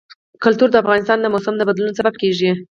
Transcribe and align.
کلتور 0.43 0.69
د 0.71 0.75
افغانستان 0.83 1.17
د 1.21 1.25
موسم 1.33 1.53
د 1.57 1.61
بدلون 1.69 1.93
سبب 1.99 2.13
کېږي. 2.21 2.51